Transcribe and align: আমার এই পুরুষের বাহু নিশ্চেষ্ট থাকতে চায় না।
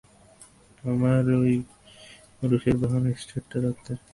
আমার 0.83 1.23
এই 1.39 1.55
পুরুষের 2.37 2.75
বাহু 2.81 2.97
নিশ্চেষ্ট 3.05 3.51
থাকতে 3.55 3.81
চায় 3.85 3.97
না। 3.97 4.05